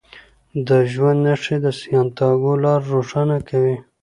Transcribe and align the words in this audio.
د 0.67 0.69
ژوند 0.91 1.19
نښې 1.25 1.57
د 1.65 1.67
سانتیاګو 1.81 2.51
لار 2.63 2.81
روښانه 2.93 3.37
کوي. 3.49 3.75